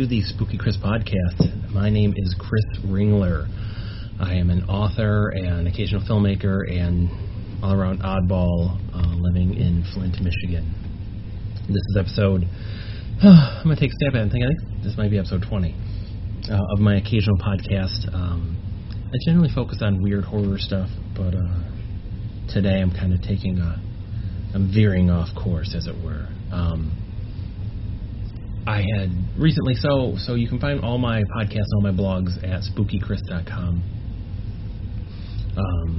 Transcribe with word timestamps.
to 0.00 0.06
the 0.06 0.22
Spooky 0.22 0.56
Chris 0.56 0.78
podcast. 0.78 1.74
My 1.74 1.90
name 1.90 2.14
is 2.16 2.34
Chris 2.38 2.64
Ringler. 2.86 3.46
I 4.18 4.32
am 4.36 4.48
an 4.48 4.64
author 4.64 5.28
and 5.28 5.68
occasional 5.68 6.00
filmmaker 6.08 6.64
and 6.70 7.10
all 7.62 7.74
around 7.74 8.00
oddball 8.00 8.80
uh, 8.94 9.14
living 9.14 9.52
in 9.52 9.84
Flint, 9.92 10.16
Michigan. 10.22 10.72
This 11.68 11.84
is 11.90 11.96
episode, 11.98 12.44
I'm 13.22 13.64
going 13.64 13.76
to 13.76 13.80
take 13.80 13.90
a 13.90 13.96
stab 13.96 14.14
at 14.14 14.20
it 14.20 14.22
and 14.22 14.32
think, 14.32 14.44
I 14.44 14.48
think 14.48 14.84
this 14.84 14.96
might 14.96 15.10
be 15.10 15.18
episode 15.18 15.44
20 15.46 15.76
uh, 16.48 16.58
of 16.72 16.78
my 16.78 16.96
occasional 16.96 17.36
podcast. 17.36 18.08
Um, 18.14 18.56
I 19.12 19.16
generally 19.26 19.50
focus 19.54 19.82
on 19.82 20.02
weird 20.02 20.24
horror 20.24 20.56
stuff, 20.56 20.88
but 21.14 21.34
uh, 21.34 21.60
today 22.48 22.80
I'm 22.80 22.90
kind 22.90 23.12
of 23.12 23.20
taking 23.20 23.58
a, 23.58 23.76
I'm 24.54 24.72
veering 24.72 25.10
off 25.10 25.28
course, 25.36 25.74
as 25.76 25.86
it 25.86 25.96
were. 26.02 26.26
Um, 26.50 27.09
I 28.70 28.84
had 28.96 29.10
recently, 29.36 29.74
so 29.74 30.14
so 30.16 30.34
you 30.36 30.46
can 30.48 30.60
find 30.60 30.80
all 30.80 30.96
my 30.96 31.24
podcasts, 31.36 31.66
all 31.74 31.82
my 31.82 31.90
blogs 31.90 32.36
at 32.44 32.62
spookychris.com. 32.62 33.82
Um, 35.56 35.90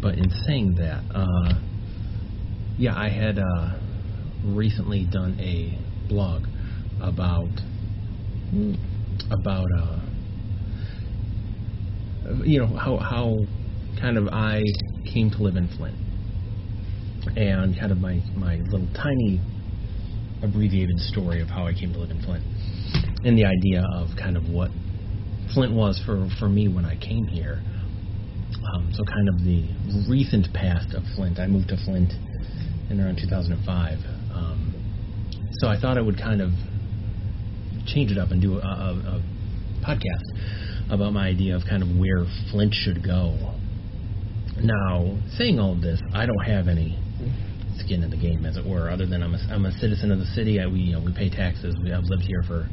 but 0.00 0.16
in 0.16 0.30
saying 0.46 0.76
that, 0.78 1.02
uh, 1.14 1.52
yeah, 2.78 2.96
I 2.96 3.10
had 3.10 3.38
uh, 3.38 3.78
recently 4.44 5.04
done 5.04 5.38
a 5.38 5.78
blog 6.08 6.46
about 7.02 7.50
about 9.30 9.66
uh, 9.78 10.00
you 12.44 12.60
know 12.60 12.66
how 12.66 12.96
how 12.96 13.36
kind 14.00 14.16
of 14.16 14.28
I 14.28 14.62
came 15.12 15.30
to 15.32 15.42
live 15.42 15.56
in 15.56 15.68
Flint 15.68 16.09
and 17.36 17.78
kind 17.78 17.92
of 17.92 17.98
my 17.98 18.20
my 18.36 18.56
little 18.70 18.88
tiny 18.94 19.40
abbreviated 20.42 20.98
story 20.98 21.40
of 21.40 21.48
how 21.48 21.66
I 21.66 21.74
came 21.74 21.92
to 21.92 21.98
live 21.98 22.10
in 22.10 22.22
Flint 22.22 22.44
and 23.24 23.36
the 23.36 23.44
idea 23.44 23.84
of 23.94 24.08
kind 24.16 24.36
of 24.36 24.48
what 24.48 24.70
Flint 25.52 25.74
was 25.74 26.00
for 26.06 26.28
for 26.38 26.48
me 26.48 26.68
when 26.68 26.84
I 26.84 26.96
came 26.96 27.26
here. 27.26 27.60
Um, 28.74 28.92
so 28.92 29.04
kind 29.04 29.28
of 29.28 29.44
the 29.44 29.66
recent 30.08 30.52
past 30.54 30.94
of 30.94 31.02
Flint. 31.16 31.38
I 31.38 31.46
moved 31.46 31.68
to 31.68 31.76
Flint 31.84 32.12
in 32.90 33.00
around 33.00 33.18
2005. 33.18 33.98
Um, 34.34 34.74
so 35.60 35.68
I 35.68 35.78
thought 35.80 35.98
I 35.98 36.00
would 36.00 36.18
kind 36.18 36.40
of 36.40 36.50
change 37.86 38.10
it 38.10 38.18
up 38.18 38.30
and 38.30 38.40
do 38.40 38.58
a, 38.58 38.62
a, 38.62 39.18
a 39.18 39.22
podcast 39.82 40.92
about 40.92 41.12
my 41.12 41.28
idea 41.28 41.56
of 41.56 41.62
kind 41.68 41.82
of 41.82 41.88
where 41.98 42.26
Flint 42.50 42.74
should 42.74 43.02
go. 43.04 43.54
Now, 44.62 45.18
saying 45.38 45.58
all 45.58 45.72
of 45.72 45.80
this, 45.80 46.00
I 46.12 46.26
don't 46.26 46.44
have 46.44 46.68
any 46.68 46.98
skin 47.78 48.02
in 48.02 48.10
the 48.10 48.16
game, 48.16 48.44
as 48.44 48.56
it 48.56 48.66
were, 48.66 48.90
other 48.90 49.06
than 49.06 49.22
I'm 49.22 49.34
a, 49.34 49.38
I'm 49.50 49.64
a 49.64 49.72
citizen 49.72 50.12
of 50.12 50.18
the 50.18 50.26
city. 50.26 50.60
I, 50.60 50.66
we 50.66 50.80
you 50.80 50.92
know, 50.92 51.04
we 51.04 51.12
pay 51.12 51.30
taxes. 51.30 51.74
We, 51.82 51.92
I've 51.92 52.04
lived 52.04 52.22
here 52.22 52.42
for 52.46 52.68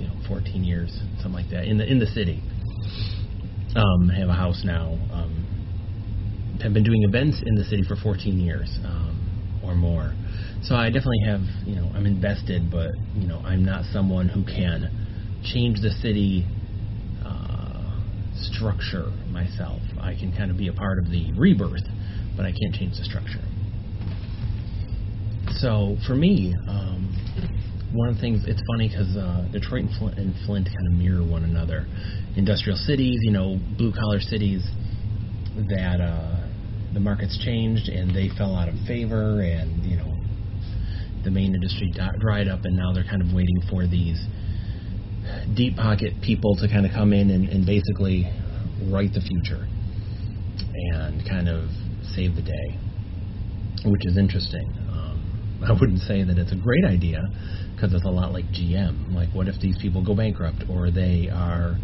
you 0.00 0.06
know 0.06 0.14
14 0.28 0.64
years, 0.64 0.92
something 1.22 1.32
like 1.32 1.50
that, 1.50 1.64
in 1.64 1.78
the 1.78 1.90
in 1.90 1.98
the 1.98 2.06
city. 2.06 2.42
Um, 3.76 4.08
have 4.08 4.28
a 4.28 4.34
house 4.34 4.62
now. 4.64 4.94
Um, 5.10 5.44
have 6.62 6.72
been 6.72 6.84
doing 6.84 7.02
events 7.02 7.42
in 7.44 7.54
the 7.56 7.64
city 7.64 7.82
for 7.86 7.96
14 7.96 8.38
years 8.38 8.78
um, 8.84 9.60
or 9.62 9.74
more. 9.74 10.14
So 10.62 10.74
I 10.74 10.86
definitely 10.86 11.20
have, 11.26 11.40
you 11.66 11.76
know, 11.76 11.90
I'm 11.94 12.06
invested, 12.06 12.70
but 12.70 12.90
you 13.14 13.26
know, 13.26 13.42
I'm 13.44 13.64
not 13.64 13.84
someone 13.92 14.28
who 14.28 14.44
can 14.44 14.88
change 15.44 15.80
the 15.80 15.90
city 15.90 16.46
structure 18.36 19.10
myself. 19.30 19.80
I 20.00 20.14
can 20.14 20.32
kind 20.36 20.50
of 20.50 20.56
be 20.56 20.68
a 20.68 20.72
part 20.72 20.98
of 20.98 21.10
the 21.10 21.32
rebirth, 21.36 21.86
but 22.36 22.44
I 22.46 22.52
can't 22.52 22.74
change 22.74 22.98
the 22.98 23.04
structure. 23.04 23.42
So 25.60 25.96
for 26.06 26.14
me, 26.14 26.54
um, 26.68 27.14
one 27.92 28.08
of 28.08 28.16
the 28.16 28.20
things 28.20 28.44
it's 28.46 28.62
funny 28.66 28.88
because 28.88 29.16
uh, 29.16 29.46
Detroit 29.52 29.84
and 29.84 29.96
Flint, 29.98 30.18
and 30.18 30.34
Flint 30.46 30.66
kind 30.66 30.86
of 30.88 30.92
mirror 30.94 31.22
one 31.22 31.44
another. 31.44 31.86
Industrial 32.36 32.76
cities, 32.76 33.18
you 33.22 33.30
know, 33.30 33.58
blue 33.78 33.92
collar 33.92 34.20
cities 34.20 34.66
that 35.70 36.00
uh, 36.00 36.48
the 36.92 37.00
markets 37.00 37.38
changed 37.44 37.88
and 37.88 38.14
they 38.14 38.28
fell 38.36 38.56
out 38.56 38.68
of 38.68 38.74
favor, 38.86 39.40
and 39.40 39.84
you 39.84 39.96
know, 39.96 40.12
the 41.22 41.30
main 41.30 41.54
industry 41.54 41.92
dried 42.18 42.48
up, 42.48 42.60
and 42.64 42.76
now 42.76 42.92
they're 42.92 43.04
kind 43.08 43.22
of 43.22 43.32
waiting 43.32 43.60
for 43.70 43.86
these 43.86 44.18
deep 45.54 45.76
pocket 45.76 46.14
people 46.22 46.56
to 46.56 46.68
kind 46.68 46.86
of 46.86 46.92
come 46.92 47.12
in 47.12 47.30
and, 47.30 47.48
and 47.48 47.66
basically 47.66 48.30
write 48.90 49.12
the 49.12 49.20
future 49.20 49.66
and 50.74 51.22
kind 51.28 51.48
of 51.48 51.68
save 52.14 52.34
the 52.34 52.42
day, 52.42 52.78
which 53.84 54.06
is 54.06 54.16
interesting. 54.16 54.66
Um, 54.90 55.62
I 55.68 55.72
wouldn't 55.72 56.00
say 56.00 56.22
that 56.22 56.38
it's 56.38 56.52
a 56.52 56.56
great 56.56 56.84
idea 56.84 57.22
because 57.74 57.92
it's 57.92 58.04
a 58.04 58.10
lot 58.10 58.32
like 58.32 58.44
GM. 58.46 59.14
Like, 59.14 59.30
what 59.34 59.48
if 59.48 59.60
these 59.60 59.76
people 59.80 60.04
go 60.04 60.14
bankrupt 60.14 60.64
or 60.68 60.90
they 60.90 61.28
are 61.32 61.76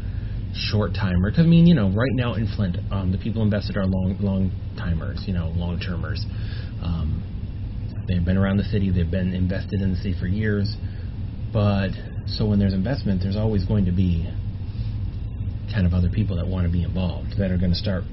short 0.55 0.95
timer? 0.95 1.31
Because 1.31 1.45
I 1.45 1.49
mean, 1.49 1.67
you 1.67 1.75
know, 1.75 1.89
right 1.89 2.15
now 2.15 2.35
in 2.35 2.47
Flint, 2.57 2.77
um, 2.91 3.13
the 3.13 3.19
people 3.19 3.43
invested 3.43 3.77
are 3.77 3.87
long 3.87 4.17
long 4.21 4.51
timers, 4.77 5.25
you 5.27 5.35
know, 5.35 5.49
long 5.57 5.79
termers. 5.79 6.25
Um, 6.83 7.23
they've 8.09 8.25
been 8.25 8.37
around 8.37 8.57
the 8.57 8.65
city, 8.65 8.91
they've 8.91 9.11
been 9.11 9.35
invested 9.35 9.81
in 9.81 9.93
the 9.93 9.97
city 9.97 10.15
for 10.19 10.27
years, 10.27 10.75
but 11.53 11.91
so 12.27 12.47
when 12.47 12.59
there's 12.59 12.75
investment, 12.75 13.23
there's 13.23 13.37
always 13.37 13.65
going 13.65 13.87
to 13.87 13.93
be 13.93 14.29
kind 15.73 15.87
of 15.87 15.95
other 15.95 16.11
people 16.11 16.37
that 16.37 16.47
want 16.47 16.67
to 16.67 16.73
be 16.73 16.83
involved 16.83 17.39
that 17.39 17.51
are 17.51 17.59
going 17.59 17.71
to 17.71 17.79
start 17.79 18.05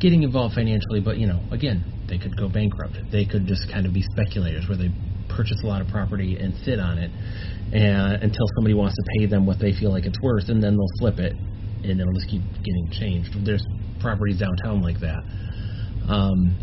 getting 0.00 0.22
involved 0.22 0.54
financially. 0.54 1.00
But 1.00 1.18
you 1.18 1.26
know, 1.26 1.40
again, 1.50 1.84
they 2.08 2.18
could 2.18 2.36
go 2.36 2.48
bankrupt. 2.48 2.96
They 3.10 3.24
could 3.24 3.46
just 3.46 3.70
kind 3.70 3.86
of 3.86 3.92
be 3.92 4.02
speculators 4.02 4.68
where 4.68 4.78
they 4.78 4.90
purchase 5.28 5.58
a 5.62 5.66
lot 5.66 5.82
of 5.82 5.88
property 5.88 6.36
and 6.36 6.54
sit 6.64 6.78
on 6.78 6.98
it 6.98 7.10
and 7.72 8.22
until 8.22 8.46
somebody 8.56 8.74
wants 8.74 8.94
to 8.96 9.02
pay 9.18 9.26
them 9.26 9.44
what 9.44 9.58
they 9.58 9.72
feel 9.72 9.90
like 9.90 10.04
it's 10.04 10.20
worth, 10.22 10.48
and 10.48 10.62
then 10.62 10.76
they'll 10.76 10.98
flip 10.98 11.18
it 11.18 11.34
and 11.34 12.00
it'll 12.00 12.12
just 12.14 12.28
keep 12.28 12.42
getting 12.62 12.88
changed. 12.92 13.30
There's 13.44 13.64
properties 14.00 14.38
downtown 14.38 14.82
like 14.82 15.00
that. 15.00 15.22
Um, 16.08 16.54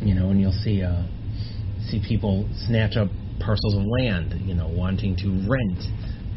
you 0.00 0.14
know, 0.14 0.30
and 0.30 0.40
you'll 0.40 0.52
see 0.52 0.82
uh, 0.82 1.02
see 1.90 2.02
people 2.06 2.48
snatch 2.66 2.96
up 2.96 3.08
parcels 3.40 3.74
of 3.74 3.82
land, 3.82 4.34
you 4.46 4.54
know, 4.54 4.68
wanting 4.68 5.16
to 5.16 5.28
rent, 5.48 5.82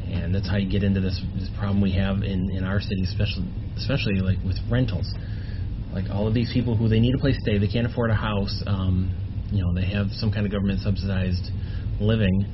and 0.10 0.34
that's 0.34 0.50
how 0.50 0.58
you 0.58 0.70
get 0.70 0.84
into 0.84 1.02
this, 1.02 1.22
this 1.36 1.50
problem 1.58 1.82
we 1.82 1.92
have 1.94 2.24
in, 2.24 2.50
in 2.52 2.64
our 2.64 2.80
city, 2.80 3.04
especially 3.04 3.46
especially 3.78 4.16
like 4.16 4.38
with 4.44 4.58
rentals. 4.70 5.14
Like 5.94 6.06
all 6.12 6.28
of 6.28 6.34
these 6.34 6.52
people 6.52 6.76
who 6.76 6.88
they 6.88 7.00
need 7.00 7.16
a 7.16 7.18
place 7.18 7.36
to 7.36 7.42
stay, 7.42 7.58
they 7.58 7.68
can't 7.68 7.88
afford 7.88 8.12
a 8.12 8.16
house. 8.16 8.64
Um, 8.68 9.14
you 9.52 9.64
know, 9.64 9.74
they 9.74 9.86
have 9.94 10.08
some 10.12 10.32
kind 10.32 10.46
of 10.46 10.52
government 10.52 10.82
subsidized 10.82 11.50
living, 12.00 12.46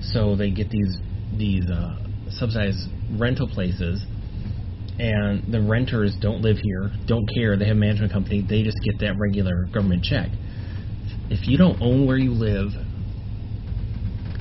so 0.00 0.36
they 0.36 0.50
get 0.50 0.70
these 0.70 0.96
these 1.36 1.68
uh, 1.70 1.98
subsidized 2.30 2.88
rental 3.18 3.48
places, 3.48 4.02
and 4.98 5.52
the 5.52 5.60
renters 5.60 6.16
don't 6.20 6.40
live 6.40 6.56
here, 6.62 6.90
don't 7.06 7.28
care. 7.34 7.56
They 7.56 7.66
have 7.66 7.76
a 7.76 7.80
management 7.80 8.12
company. 8.12 8.44
They 8.48 8.62
just 8.62 8.78
get 8.84 9.00
that 9.00 9.14
regular 9.18 9.66
government 9.66 10.02
check. 10.04 10.30
If 11.30 11.46
you 11.46 11.58
don't 11.58 11.80
own 11.82 12.06
where 12.06 12.16
you 12.16 12.32
live, 12.32 12.72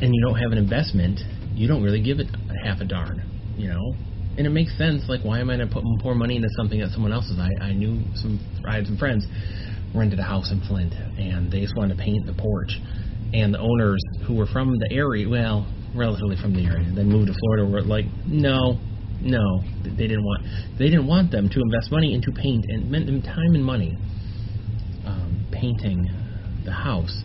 and 0.01 0.13
you 0.13 0.21
don't 0.25 0.37
have 0.37 0.51
an 0.51 0.57
investment, 0.57 1.19
you 1.53 1.67
don't 1.67 1.83
really 1.83 2.01
give 2.01 2.19
it 2.19 2.27
a 2.33 2.67
half 2.67 2.81
a 2.81 2.85
darn, 2.85 3.21
you 3.57 3.67
know. 3.67 3.93
And 4.37 4.45
it 4.45 4.51
makes 4.51 4.77
sense. 4.77 5.03
Like, 5.09 5.21
why 5.21 5.39
am 5.39 5.49
I 5.49 5.57
going 5.57 5.67
to 5.67 5.73
put 5.73 5.83
more 6.03 6.13
money 6.13 6.35
into 6.35 6.49
something 6.55 6.79
that 6.79 6.91
someone 6.91 7.11
else 7.11 7.25
is? 7.25 7.39
I, 7.39 7.49
I 7.63 7.73
knew 7.73 8.03
some. 8.15 8.39
I 8.67 8.75
had 8.75 8.85
some 8.85 8.97
friends 8.97 9.25
rented 9.95 10.19
a 10.19 10.23
house 10.23 10.51
in 10.51 10.61
Flint, 10.67 10.93
and 10.93 11.51
they 11.51 11.61
just 11.61 11.75
wanted 11.75 11.97
to 11.97 12.03
paint 12.03 12.25
the 12.27 12.33
porch. 12.33 12.77
And 13.33 13.53
the 13.53 13.59
owners, 13.59 14.01
who 14.27 14.35
were 14.35 14.45
from 14.45 14.73
the 14.77 14.91
area, 14.91 15.27
well, 15.27 15.67
relatively 15.95 16.37
from 16.39 16.53
the 16.53 16.65
area, 16.65 16.89
then 16.93 17.09
moved 17.09 17.27
to 17.27 17.33
Florida, 17.33 17.65
were 17.65 17.81
like, 17.81 18.05
no, 18.25 18.79
no, 19.19 19.63
they 19.83 20.07
didn't 20.07 20.23
want. 20.23 20.43
They 20.77 20.85
didn't 20.85 21.07
want 21.07 21.31
them 21.31 21.49
to 21.49 21.59
invest 21.59 21.91
money 21.91 22.13
into 22.13 22.31
paint 22.31 22.65
and 22.69 22.91
meant 22.91 23.07
them 23.07 23.21
time 23.21 23.55
and 23.55 23.65
money 23.65 23.97
um, 25.05 25.47
painting 25.51 26.05
the 26.63 26.71
house. 26.71 27.23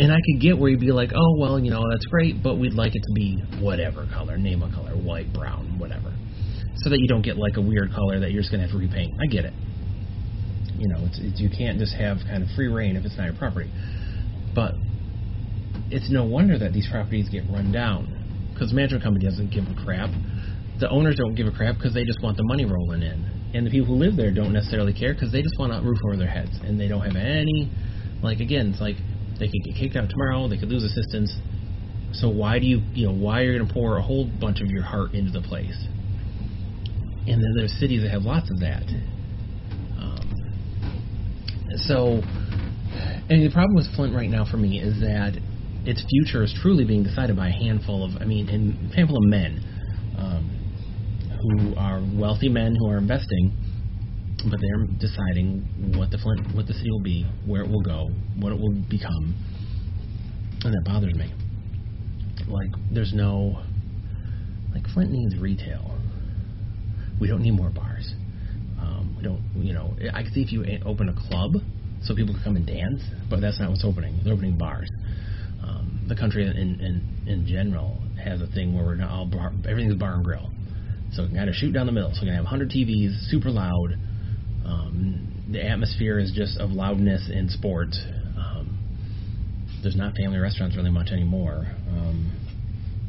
And 0.00 0.10
I 0.10 0.16
could 0.16 0.40
get 0.40 0.56
where 0.56 0.70
you'd 0.70 0.80
be 0.80 0.92
like, 0.92 1.12
oh 1.14 1.36
well, 1.38 1.60
you 1.60 1.70
know 1.70 1.84
that's 1.90 2.06
great, 2.06 2.42
but 2.42 2.56
we'd 2.56 2.72
like 2.72 2.96
it 2.96 3.02
to 3.02 3.12
be 3.14 3.36
whatever 3.60 4.08
color, 4.10 4.38
name 4.38 4.62
a 4.62 4.72
color, 4.72 4.96
white, 4.96 5.30
brown, 5.34 5.78
whatever, 5.78 6.10
so 6.76 6.88
that 6.88 6.98
you 6.98 7.06
don't 7.06 7.20
get 7.20 7.36
like 7.36 7.58
a 7.58 7.60
weird 7.60 7.92
color 7.92 8.18
that 8.20 8.32
you're 8.32 8.40
just 8.40 8.50
gonna 8.50 8.62
have 8.62 8.72
to 8.72 8.78
repaint. 8.78 9.12
I 9.20 9.26
get 9.26 9.44
it. 9.44 9.52
You 10.78 10.88
know, 10.88 11.04
it's, 11.04 11.20
it's 11.20 11.38
you 11.38 11.50
can't 11.50 11.78
just 11.78 11.94
have 11.94 12.16
kind 12.24 12.42
of 12.42 12.48
free 12.56 12.68
reign 12.68 12.96
if 12.96 13.04
it's 13.04 13.18
not 13.18 13.24
your 13.24 13.36
property. 13.36 13.70
But 14.54 14.72
it's 15.90 16.10
no 16.10 16.24
wonder 16.24 16.58
that 16.58 16.72
these 16.72 16.88
properties 16.90 17.28
get 17.28 17.44
run 17.52 17.70
down 17.70 18.08
because 18.54 18.70
the 18.70 18.76
management 18.76 19.04
company 19.04 19.26
doesn't 19.26 19.52
give 19.52 19.64
a 19.68 19.76
crap. 19.84 20.08
The 20.80 20.88
owners 20.88 21.16
don't 21.16 21.34
give 21.34 21.46
a 21.46 21.52
crap 21.52 21.76
because 21.76 21.92
they 21.92 22.04
just 22.04 22.22
want 22.22 22.38
the 22.38 22.44
money 22.44 22.64
rolling 22.64 23.02
in, 23.02 23.52
and 23.52 23.66
the 23.66 23.70
people 23.70 23.92
who 23.92 24.00
live 24.00 24.16
there 24.16 24.32
don't 24.32 24.54
necessarily 24.54 24.94
care 24.94 25.12
because 25.12 25.30
they 25.30 25.42
just 25.42 25.58
want 25.58 25.76
a 25.76 25.84
roof 25.84 26.00
over 26.08 26.16
their 26.16 26.32
heads 26.32 26.56
and 26.64 26.80
they 26.80 26.88
don't 26.88 27.04
have 27.04 27.16
any. 27.16 27.68
Like 28.22 28.40
again, 28.40 28.72
it's 28.72 28.80
like 28.80 28.96
they 29.40 29.48
could 29.48 29.64
get 29.64 29.74
kicked 29.74 29.96
out 29.96 30.08
tomorrow. 30.10 30.46
They 30.46 30.58
could 30.58 30.68
lose 30.68 30.84
assistance. 30.84 31.34
So 32.12 32.28
why 32.28 32.58
do 32.58 32.66
you, 32.66 32.80
you 32.92 33.06
know, 33.06 33.14
why 33.14 33.40
are 33.40 33.44
you 33.44 33.58
going 33.58 33.66
to 33.68 33.72
pour 33.72 33.96
a 33.96 34.02
whole 34.02 34.30
bunch 34.40 34.60
of 34.60 34.68
your 34.68 34.82
heart 34.82 35.14
into 35.14 35.32
the 35.32 35.40
place? 35.40 35.76
And 37.26 37.42
then 37.42 37.52
there's 37.56 37.72
cities 37.78 38.02
that 38.02 38.10
have 38.10 38.22
lots 38.22 38.50
of 38.50 38.60
that. 38.60 38.82
Um, 39.98 40.30
so, 41.86 42.22
And 43.30 43.46
the 43.46 43.50
problem 43.52 43.76
with 43.76 43.86
Flint 43.94 44.12
right 44.12 44.28
now 44.28 44.44
for 44.44 44.56
me 44.56 44.80
is 44.80 44.98
that 45.00 45.38
its 45.86 46.04
future 46.10 46.42
is 46.42 46.52
truly 46.60 46.84
being 46.84 47.04
decided 47.04 47.36
by 47.36 47.48
a 47.48 47.52
handful 47.52 48.04
of, 48.04 48.20
I 48.20 48.24
mean, 48.24 48.48
a 48.48 48.94
handful 48.94 49.18
of 49.18 49.24
men 49.30 49.62
um, 50.18 50.50
who 51.40 51.76
are 51.76 52.02
wealthy 52.12 52.48
men 52.48 52.74
who 52.74 52.90
are 52.90 52.98
investing, 52.98 53.52
but 54.48 54.60
they're 54.60 54.86
deciding 54.98 55.94
what 55.96 56.10
the 56.10 56.18
Flint, 56.18 56.54
what 56.54 56.66
the 56.66 56.74
city 56.74 56.90
will 56.90 57.02
be, 57.02 57.26
where 57.46 57.62
it 57.62 57.68
will 57.68 57.82
go, 57.82 58.10
what 58.38 58.52
it 58.52 58.58
will 58.58 58.74
become, 58.88 59.34
and 60.64 60.72
that 60.72 60.82
bothers 60.84 61.14
me. 61.14 61.32
Like, 62.48 62.70
there's 62.92 63.12
no, 63.12 63.62
like, 64.74 64.86
Flint 64.94 65.10
needs 65.10 65.36
retail. 65.36 65.96
We 67.20 67.28
don't 67.28 67.42
need 67.42 67.52
more 67.52 67.70
bars. 67.70 68.14
Um, 68.80 69.14
we 69.16 69.22
don't, 69.22 69.42
you 69.56 69.74
know, 69.74 69.94
I 70.14 70.22
can 70.22 70.32
see 70.32 70.42
if 70.42 70.52
you 70.52 70.64
open 70.86 71.08
a 71.08 71.28
club 71.28 71.52
so 72.02 72.14
people 72.14 72.34
can 72.34 72.42
come 72.42 72.56
and 72.56 72.66
dance, 72.66 73.02
but 73.28 73.40
that's 73.40 73.60
not 73.60 73.70
what's 73.70 73.84
opening. 73.84 74.20
They're 74.24 74.32
opening 74.32 74.56
bars. 74.56 74.88
Um, 75.62 76.06
the 76.08 76.16
country 76.16 76.46
in, 76.46 76.56
in 76.56 77.28
in 77.30 77.46
general 77.46 78.00
has 78.22 78.40
a 78.40 78.46
thing 78.46 78.74
where 78.74 78.84
we're 78.84 78.94
not 78.94 79.10
all 79.10 79.26
bar, 79.26 79.52
everything's 79.68 79.96
bar 79.96 80.14
and 80.14 80.24
grill. 80.24 80.50
So 81.12 81.22
we 81.22 81.28
can 81.28 81.36
kind 81.36 81.50
of 81.50 81.54
shoot 81.56 81.72
down 81.72 81.86
the 81.86 81.92
middle. 81.92 82.10
So 82.14 82.20
we 82.22 82.28
can 82.28 82.36
have 82.36 82.44
100 82.44 82.70
TVs, 82.70 83.28
super 83.28 83.50
loud. 83.50 83.96
Um, 84.64 85.44
the 85.50 85.64
atmosphere 85.64 86.18
is 86.18 86.32
just 86.34 86.58
of 86.58 86.70
loudness 86.70 87.30
in 87.32 87.48
sports. 87.48 87.98
Um, 88.36 88.78
there's 89.82 89.96
not 89.96 90.14
family 90.14 90.38
restaurants 90.38 90.76
really 90.76 90.90
much 90.90 91.10
anymore. 91.10 91.66
Um, 91.88 92.30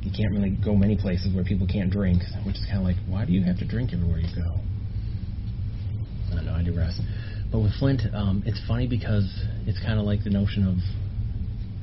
you 0.02 0.12
can't 0.12 0.32
really 0.32 0.58
go 0.64 0.76
many 0.76 0.98
places 0.98 1.34
where 1.36 1.44
people 1.44 1.68
can't 1.68 1.92
drink, 1.92 2.24
which 2.46 2.56
is 2.56 2.66
kind 2.66 2.80
of 2.80 2.84
like, 2.84 2.98
why 3.08 3.26
do 3.26 3.34
you 3.34 3.44
have 3.44 3.60
to 3.60 3.68
drink 3.68 3.92
everywhere 3.94 4.20
you 4.20 4.36
go? 4.36 4.60
I 6.32 6.36
don't 6.36 6.46
know. 6.46 6.54
I 6.54 6.64
digress. 6.64 7.00
But 7.52 7.60
with 7.60 7.74
Flint, 7.80 8.02
um, 8.14 8.44
it's 8.46 8.60
funny 8.68 8.88
because 8.88 9.28
it's 9.68 9.80
kind 9.80 10.00
of 10.00 10.06
like 10.06 10.24
the 10.24 10.30
notion 10.30 10.66
of 10.66 10.78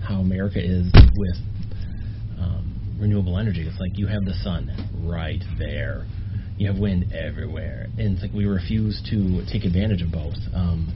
how 0.03 0.21
America 0.21 0.59
is 0.59 0.91
with 0.93 1.37
um, 2.39 2.97
renewable 2.99 3.39
energy. 3.39 3.67
It's 3.69 3.79
like 3.79 3.93
you 3.95 4.07
have 4.07 4.25
the 4.25 4.35
sun 4.43 4.71
right 5.05 5.43
there, 5.59 6.07
you 6.59 6.67
have 6.67 6.79
wind 6.79 7.13
everywhere, 7.13 7.87
and 7.99 8.15
it's 8.15 8.23
like 8.23 8.33
we 8.33 8.45
refuse 8.45 9.01
to 9.11 9.45
take 9.51 9.65
advantage 9.65 10.03
of 10.03 10.11
both. 10.11 10.35
Um, 10.53 10.93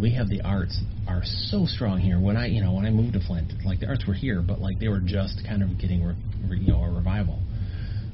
we 0.00 0.14
have 0.14 0.28
the 0.28 0.40
arts 0.42 0.80
are 1.08 1.22
so 1.24 1.66
strong 1.66 1.98
here. 1.98 2.20
When 2.20 2.36
I, 2.36 2.46
you 2.46 2.62
know, 2.62 2.72
when 2.72 2.86
I 2.86 2.90
moved 2.90 3.14
to 3.14 3.20
Flint, 3.26 3.52
like 3.64 3.80
the 3.80 3.88
arts 3.88 4.06
were 4.06 4.14
here, 4.14 4.40
but 4.46 4.60
like 4.60 4.78
they 4.78 4.86
were 4.86 5.00
just 5.00 5.42
kind 5.44 5.62
of 5.62 5.76
getting, 5.78 6.04
re, 6.04 6.14
re, 6.48 6.58
you 6.58 6.72
know, 6.72 6.84
a 6.84 6.90
revival. 6.90 7.42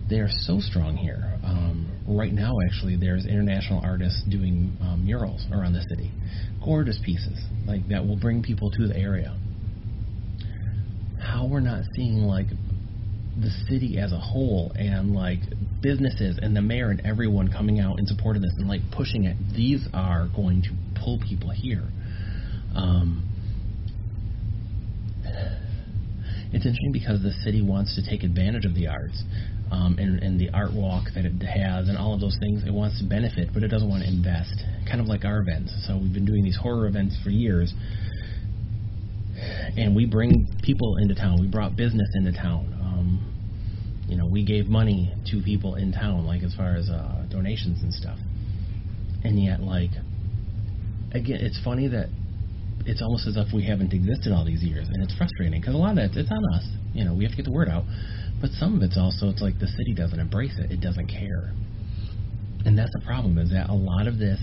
They 0.09 0.17
are 0.17 0.31
so 0.31 0.61
strong 0.61 0.97
here. 0.97 1.38
Um, 1.44 1.91
right 2.09 2.32
now, 2.32 2.53
actually, 2.67 2.97
there's 2.97 3.26
international 3.26 3.81
artists 3.85 4.23
doing 4.29 4.76
um, 4.81 5.05
murals 5.05 5.44
around 5.53 5.75
the 5.75 5.85
city, 5.91 6.11
gorgeous 6.65 6.99
pieces 7.05 7.38
like 7.67 7.87
that 7.88 8.06
will 8.06 8.19
bring 8.19 8.43
people 8.43 8.71
to 8.71 8.87
the 8.88 8.97
area. 8.97 9.37
How 11.21 11.47
we're 11.47 11.61
not 11.61 11.85
seeing 11.94 12.17
like 12.23 12.47
the 13.41 13.51
city 13.69 13.99
as 13.99 14.13
a 14.13 14.19
whole 14.19 14.73
and 14.77 15.13
like 15.13 15.41
businesses 15.83 16.39
and 16.41 16.57
the 16.57 16.63
mayor 16.63 16.91
and 16.91 17.01
everyone 17.05 17.49
coming 17.51 17.81
out 17.81 17.99
in 17.99 18.07
support 18.07 18.37
of 18.37 18.43
this 18.43 18.53
and 18.59 18.69
like 18.69 18.81
pushing 18.93 19.25
it. 19.25 19.37
These 19.55 19.87
are 19.93 20.29
going 20.35 20.63
to 20.63 20.71
pull 21.01 21.19
people 21.19 21.51
here. 21.51 21.89
Um, 22.75 23.29
it's 26.53 26.65
interesting 26.65 26.93
because 26.93 27.23
the 27.23 27.33
city 27.43 27.63
wants 27.63 27.97
to 27.97 28.09
take 28.09 28.23
advantage 28.23 28.65
of 28.65 28.75
the 28.75 28.87
arts 28.87 29.23
um, 29.73 29.97
and, 29.99 30.23
and 30.23 30.39
the 30.39 30.51
art 30.51 30.73
walk 30.73 31.07
that 31.17 31.25
it 31.25 31.43
has 31.43 31.89
and 31.89 31.99
all 31.99 32.15
of 32.15 32.21
those 32.21 32.37
things. 32.39 32.63
It 32.65 32.73
wants 32.73 33.01
to 33.01 33.09
benefit, 33.09 33.49
but 33.53 33.65
it 33.65 33.69
doesn't 33.69 33.89
want 33.89 34.05
to 34.05 34.09
invest. 34.09 34.55
Kind 34.87 35.01
of 35.01 35.07
like 35.07 35.25
our 35.25 35.41
events. 35.41 35.75
So 35.89 35.99
we've 35.99 36.13
been 36.13 36.25
doing 36.25 36.45
these 36.45 36.57
horror 36.57 36.87
events 36.87 37.19
for 37.25 37.31
years, 37.31 37.75
and 39.77 39.97
we 39.97 40.07
bring 40.07 40.47
people 40.63 40.97
into 41.03 41.17
town. 41.17 41.41
We 41.41 41.49
brought 41.49 41.75
business 41.75 42.09
into 42.15 42.33
town. 42.33 42.84
You 44.14 44.20
know, 44.20 44.28
we 44.28 44.44
gave 44.44 44.69
money 44.69 45.12
to 45.32 45.43
people 45.43 45.75
in 45.75 45.90
town, 45.90 46.25
like 46.25 46.44
as 46.44 46.55
far 46.55 46.76
as 46.76 46.88
uh, 46.88 47.26
donations 47.28 47.82
and 47.82 47.93
stuff. 47.93 48.16
And 49.25 49.43
yet, 49.43 49.61
like, 49.61 49.90
again, 51.11 51.38
it's 51.40 51.58
funny 51.64 51.88
that 51.88 52.11
it's 52.87 53.02
almost 53.02 53.26
as 53.26 53.37
if 53.37 53.52
we 53.52 53.66
haven't 53.66 53.93
existed 53.93 54.32
all 54.32 54.44
these 54.44 54.62
years, 54.62 54.87
and 54.88 55.02
it's 55.02 55.16
frustrating 55.16 55.61
because 55.61 55.75
a 55.75 55.78
lot 55.78 55.90
of 55.90 55.96
that 55.96 56.16
it's 56.16 56.31
on 56.31 56.44
us. 56.55 56.64
You 56.93 57.05
know, 57.05 57.12
we 57.12 57.25
have 57.25 57.32
to 57.32 57.37
get 57.37 57.44
the 57.44 57.50
word 57.50 57.69
out, 57.69 57.87
but 58.40 58.50
some 58.52 58.76
of 58.76 58.82
it's 58.82 58.96
also 58.96 59.31
it's 59.31 59.43
like 59.43 59.58
the 59.58 59.66
city 59.66 59.94
doesn't 59.96 60.20
embrace 60.20 60.56
it; 60.61 60.70
it 60.70 60.81
doesn't 60.81 61.08
care, 61.08 61.50
and 62.64 62.78
that's 62.78 62.93
the 62.93 63.02
problem. 63.05 63.37
Is 63.38 63.50
that 63.50 63.69
a 63.69 63.75
lot 63.75 64.06
of 64.06 64.20
this 64.20 64.38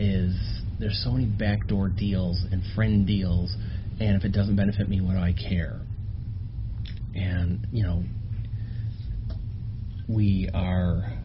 is 0.00 0.36
there's 0.78 1.00
so 1.02 1.12
many 1.12 1.24
backdoor 1.24 1.88
deals 1.88 2.44
and 2.52 2.62
friend 2.74 3.06
deals, 3.06 3.56
and 4.00 4.16
if 4.16 4.26
it 4.26 4.32
doesn't 4.32 4.56
benefit 4.56 4.86
me, 4.86 5.00
what 5.00 5.14
do 5.14 5.18
I 5.18 5.32
care? 5.32 5.80
And 7.14 7.66
you 7.72 7.84
know, 7.84 8.02
we 10.14 10.48
are 10.54 11.18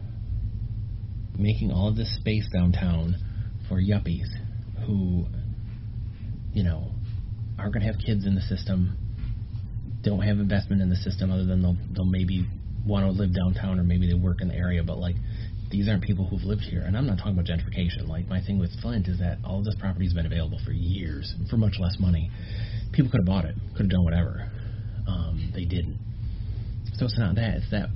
making 1.38 1.70
all 1.70 1.88
of 1.88 1.96
this 1.96 2.14
space 2.16 2.48
downtown 2.52 3.14
for 3.68 3.80
yuppies 3.80 4.26
who 4.86 5.26
you 6.52 6.64
know, 6.64 6.90
aren't 7.58 7.72
going 7.72 7.86
to 7.86 7.92
have 7.92 8.00
kids 8.04 8.26
in 8.26 8.34
the 8.34 8.40
system, 8.40 8.96
don't 10.02 10.22
have 10.22 10.38
investment 10.38 10.82
in 10.82 10.88
the 10.88 10.96
system 10.96 11.30
other 11.30 11.44
than 11.44 11.62
they'll 11.62 11.76
they'll 11.94 12.04
maybe 12.04 12.46
want 12.86 13.04
to 13.04 13.12
live 13.12 13.34
downtown 13.34 13.78
or 13.78 13.84
maybe 13.84 14.06
they 14.06 14.14
work 14.14 14.40
in 14.40 14.48
the 14.48 14.54
area, 14.54 14.82
but 14.82 14.98
like 14.98 15.16
these 15.70 15.88
aren't 15.88 16.02
people 16.02 16.26
who've 16.26 16.42
lived 16.42 16.62
here. 16.62 16.80
And 16.80 16.96
I'm 16.96 17.06
not 17.06 17.18
talking 17.18 17.32
about 17.32 17.44
gentrification. 17.44 18.08
Like 18.08 18.26
my 18.26 18.40
thing 18.40 18.58
with 18.58 18.70
Flint 18.80 19.06
is 19.06 19.18
that 19.18 19.38
all 19.44 19.58
of 19.58 19.64
this 19.64 19.74
property 19.78 20.06
has 20.06 20.14
been 20.14 20.26
available 20.26 20.58
for 20.64 20.72
years 20.72 21.34
for 21.50 21.56
much 21.58 21.74
less 21.78 21.96
money. 22.00 22.30
People 22.92 23.10
could 23.10 23.20
have 23.20 23.26
bought 23.26 23.44
it, 23.44 23.54
could 23.76 23.82
have 23.82 23.90
done 23.90 24.04
whatever. 24.04 24.50
Um, 25.06 25.52
they 25.54 25.64
didn't. 25.64 25.98
So 26.94 27.04
it's 27.04 27.18
not 27.18 27.34
that. 27.36 27.56
It's 27.56 27.70
that 27.70 27.90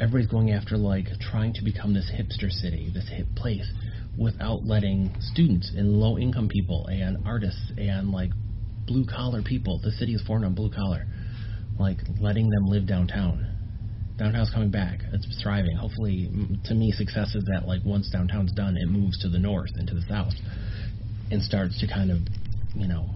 everybody's 0.00 0.30
going 0.30 0.52
after 0.52 0.76
like 0.76 1.06
trying 1.20 1.52
to 1.54 1.64
become 1.64 1.94
this 1.94 2.10
hipster 2.14 2.50
city, 2.50 2.90
this 2.94 3.08
hip 3.08 3.26
place 3.36 3.68
without 4.18 4.64
letting 4.64 5.14
students 5.20 5.72
and 5.76 5.92
low 5.98 6.18
income 6.18 6.48
people 6.48 6.86
and 6.86 7.26
artists 7.26 7.72
and 7.76 8.10
like 8.10 8.30
blue 8.86 9.04
collar 9.04 9.42
people, 9.42 9.80
the 9.82 9.92
city 9.92 10.14
is 10.14 10.22
formed 10.26 10.44
on 10.44 10.54
blue 10.54 10.70
collar, 10.70 11.06
like 11.78 11.98
letting 12.20 12.48
them 12.50 12.66
live 12.66 12.86
downtown. 12.86 13.44
Downtown's 14.18 14.50
coming 14.50 14.70
back. 14.70 15.00
It's 15.12 15.40
thriving. 15.40 15.76
Hopefully, 15.76 16.28
to 16.64 16.74
me, 16.74 16.90
success 16.90 17.36
is 17.36 17.44
that 17.44 17.68
like 17.68 17.82
once 17.84 18.10
downtown's 18.10 18.52
done, 18.52 18.76
it 18.76 18.86
moves 18.88 19.18
to 19.20 19.28
the 19.28 19.38
north 19.38 19.70
and 19.76 19.86
to 19.86 19.94
the 19.94 20.02
south, 20.08 20.32
and 21.30 21.40
starts 21.40 21.78
to 21.80 21.86
kind 21.86 22.10
of, 22.10 22.18
you 22.74 22.88
know, 22.88 23.10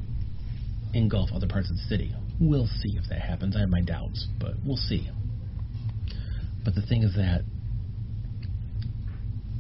engulf 0.95 1.31
other 1.35 1.49
parts 1.49 1.71
of 1.71 1.77
the 1.77 1.83
city. 1.89 2.15
We'll 2.41 2.69
see 2.69 2.97
if 2.97 3.09
that 3.09 3.21
happens. 3.21 3.57
I 3.57 3.61
have 3.61 3.69
my 3.69 3.81
doubts, 3.81 4.29
but 4.39 4.53
we'll 4.65 4.77
see. 4.77 5.11
But 6.65 6.75
the 6.75 6.83
thing 6.83 7.03
is 7.03 7.15
that 7.17 7.43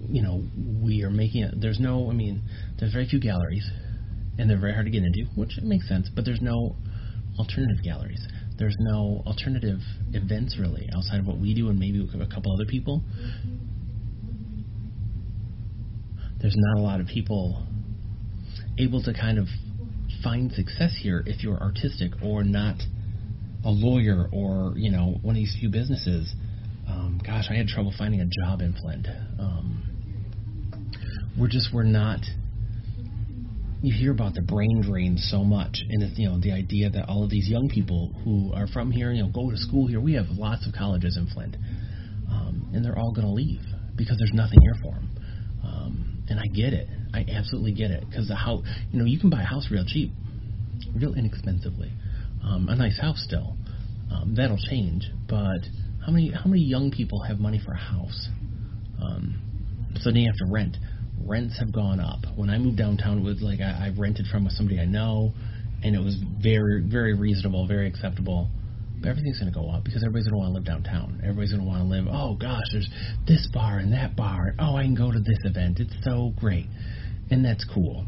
you 0.08 0.22
know, 0.22 0.44
we 0.82 1.02
are 1.02 1.10
making 1.10 1.42
it. 1.42 1.54
There's 1.60 1.80
no, 1.80 2.10
I 2.10 2.12
mean, 2.12 2.42
there's 2.78 2.92
very 2.92 3.08
few 3.08 3.20
galleries, 3.20 3.68
and 4.38 4.48
they're 4.48 4.58
very 4.58 4.74
hard 4.74 4.86
to 4.86 4.92
get 4.92 5.02
into, 5.04 5.24
which 5.36 5.58
makes 5.62 5.88
sense. 5.88 6.10
But 6.14 6.24
there's 6.24 6.42
no 6.42 6.76
alternative 7.38 7.82
galleries. 7.82 8.20
There's 8.58 8.76
no 8.78 9.22
alternative 9.26 9.78
events 10.12 10.58
really 10.58 10.88
outside 10.94 11.20
of 11.20 11.26
what 11.26 11.38
we 11.38 11.54
do 11.54 11.70
and 11.70 11.78
maybe 11.78 12.06
a 12.14 12.26
couple 12.26 12.52
other 12.52 12.66
people. 12.66 13.02
There's 16.40 16.56
not 16.56 16.78
a 16.78 16.82
lot 16.82 17.00
of 17.00 17.06
people 17.06 17.64
able 18.78 19.02
to 19.04 19.14
kind 19.14 19.38
of 19.38 19.46
find 20.22 20.52
success 20.52 20.94
here 21.00 21.22
if 21.26 21.42
you're 21.42 21.60
artistic 21.60 22.12
or 22.22 22.44
not 22.44 22.82
a 23.64 23.70
lawyer 23.70 24.28
or 24.32 24.74
you 24.76 24.90
know 24.90 25.18
one 25.22 25.36
of 25.36 25.40
these 25.40 25.56
few 25.58 25.70
businesses. 25.70 26.34
Um, 26.92 27.20
gosh, 27.24 27.46
I 27.50 27.54
had 27.54 27.68
trouble 27.68 27.92
finding 27.96 28.20
a 28.20 28.26
job 28.26 28.60
in 28.60 28.74
Flint. 28.74 29.06
Um, 29.38 29.82
we're 31.38 31.48
just 31.48 31.72
we're 31.72 31.84
not 31.84 32.20
you 33.82 33.92
hear 33.92 34.12
about 34.12 34.34
the 34.34 34.42
brain 34.42 34.80
drain 34.82 35.16
so 35.18 35.42
much, 35.42 35.80
and 35.88 36.02
it's 36.02 36.16
you 36.18 36.28
know 36.28 36.38
the 36.38 36.52
idea 36.52 36.90
that 36.90 37.08
all 37.08 37.24
of 37.24 37.30
these 37.30 37.48
young 37.48 37.68
people 37.68 38.14
who 38.24 38.52
are 38.54 38.68
from 38.68 38.90
here, 38.90 39.10
you 39.10 39.22
know, 39.22 39.30
go 39.30 39.50
to 39.50 39.56
school 39.56 39.86
here. 39.88 40.00
We 40.00 40.12
have 40.14 40.26
lots 40.30 40.66
of 40.66 40.72
colleges 40.72 41.16
in 41.16 41.26
Flint, 41.28 41.56
um, 42.30 42.70
and 42.74 42.84
they're 42.84 42.98
all 42.98 43.12
going 43.12 43.26
to 43.26 43.32
leave 43.32 43.62
because 43.96 44.18
there's 44.18 44.32
nothing 44.34 44.60
here 44.60 44.74
for 44.82 44.94
them. 44.94 45.10
Um, 45.64 46.22
and 46.28 46.38
I 46.38 46.46
get 46.46 46.72
it, 46.72 46.88
I 47.12 47.26
absolutely 47.28 47.72
get 47.72 47.90
it, 47.90 48.04
because 48.08 48.28
the 48.28 48.36
house, 48.36 48.64
you 48.92 48.98
know, 48.98 49.04
you 49.04 49.18
can 49.18 49.30
buy 49.30 49.42
a 49.42 49.46
house 49.46 49.68
real 49.70 49.84
cheap, 49.86 50.12
real 50.94 51.14
inexpensively, 51.14 51.90
um, 52.44 52.68
a 52.68 52.76
nice 52.76 53.00
house 53.00 53.22
still. 53.26 53.56
Um, 54.12 54.34
that'll 54.36 54.58
change, 54.58 55.10
but 55.28 55.60
how 56.04 56.12
many 56.12 56.30
how 56.30 56.48
many 56.48 56.62
young 56.62 56.90
people 56.90 57.20
have 57.20 57.38
money 57.38 57.60
for 57.64 57.72
a 57.72 57.78
house? 57.78 58.28
Um, 59.00 59.40
so 60.00 60.10
then 60.10 60.22
you 60.22 60.30
have 60.30 60.46
to 60.46 60.52
rent 60.52 60.76
rents 61.24 61.58
have 61.58 61.72
gone 61.72 62.00
up. 62.00 62.20
When 62.36 62.50
I 62.50 62.58
moved 62.58 62.78
downtown, 62.78 63.18
it 63.18 63.24
was 63.24 63.40
like 63.42 63.60
I, 63.60 63.86
I 63.86 63.92
rented 63.96 64.26
from 64.26 64.48
somebody 64.50 64.80
I 64.80 64.84
know, 64.86 65.32
and 65.82 65.94
it 65.94 66.00
was 66.00 66.16
very, 66.42 66.82
very 66.82 67.14
reasonable, 67.14 67.66
very 67.66 67.86
acceptable. 67.86 68.48
But 69.00 69.08
everything's 69.10 69.38
going 69.40 69.52
to 69.52 69.58
go 69.58 69.68
up 69.70 69.84
because 69.84 70.02
everybody's 70.04 70.28
going 70.28 70.34
to 70.34 70.38
want 70.38 70.50
to 70.50 70.54
live 70.54 70.64
downtown. 70.64 71.20
Everybody's 71.22 71.50
going 71.50 71.62
to 71.62 71.68
want 71.68 71.82
to 71.82 71.88
live. 71.88 72.06
Oh 72.10 72.34
gosh, 72.34 72.62
there's 72.72 72.88
this 73.26 73.48
bar 73.52 73.78
and 73.78 73.92
that 73.92 74.14
bar. 74.16 74.54
Oh, 74.58 74.76
I 74.76 74.84
can 74.84 74.94
go 74.94 75.10
to 75.10 75.18
this 75.18 75.38
event. 75.44 75.80
It's 75.80 75.94
so 76.04 76.32
great, 76.38 76.66
and 77.30 77.44
that's 77.44 77.64
cool. 77.72 78.06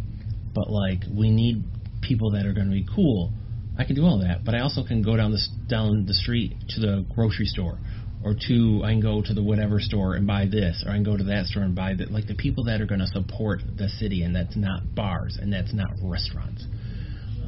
but 0.55 0.71
like 0.71 1.03
we 1.13 1.31
need 1.31 1.65
people 2.01 2.31
that 2.33 2.47
are 2.47 2.53
going 2.53 2.69
to 2.69 2.73
be 2.73 2.87
cool. 2.95 3.33
I 3.77 3.85
can 3.85 3.97
do 3.97 4.05
all 4.05 4.21
that, 4.21 4.45
but 4.45 4.55
I 4.55 4.61
also 4.61 4.85
can 4.85 5.03
go 5.03 5.17
down 5.17 5.33
the 5.33 5.41
down 5.69 6.07
the 6.07 6.15
street 6.15 6.57
to 6.71 6.81
the 6.81 7.07
grocery 7.15 7.47
store, 7.47 7.79
or 8.23 8.35
to 8.49 8.83
I 8.85 8.93
can 8.93 9.01
go 9.01 9.21
to 9.21 9.35
the 9.35 9.43
whatever 9.43 9.81
store 9.81 10.15
and 10.15 10.27
buy 10.27 10.47
this, 10.47 10.85
or 10.87 10.93
I 10.93 10.95
can 10.95 11.03
go 11.03 11.17
to 11.17 11.25
that 11.25 11.47
store 11.47 11.65
and 11.65 11.75
buy 11.75 11.95
that. 11.95 12.11
Like 12.11 12.27
the 12.27 12.37
people 12.37 12.65
that 12.65 12.81
are 12.81 12.87
going 12.87 13.01
to 13.01 13.09
support 13.09 13.63
the 13.77 13.89
city, 13.89 14.23
and 14.23 14.35
that's 14.35 14.57
not 14.57 14.95
bars 14.95 15.39
and 15.41 15.53
that's 15.53 15.75
not 15.75 15.91
restaurants. 16.03 16.65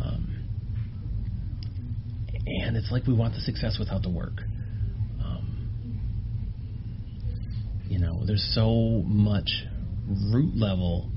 Um, 0.03 0.37
and 2.47 2.77
it's 2.77 2.91
like 2.91 3.07
we 3.07 3.15
want 3.15 3.35
the 3.35 3.41
success 3.41 3.77
without 3.79 4.03
the 4.03 4.11
work. 4.11 4.43
Um, 5.25 5.69
you 7.89 8.01
know, 8.01 8.25
there's 8.27 8.51
so 8.53 9.03
much 9.07 9.49
root 10.09 10.57
level 10.57 11.11